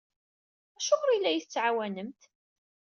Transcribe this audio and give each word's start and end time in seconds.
Acuɣer 0.77 1.09
i 1.11 1.17
la 1.19 1.29
iyi-tettɛawanemt? 1.31 2.21